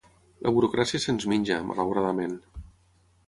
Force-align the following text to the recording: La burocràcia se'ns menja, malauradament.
La 0.45 0.53
burocràcia 0.53 1.01
se'ns 1.03 1.27
menja, 1.33 1.59
malauradament. 1.71 2.35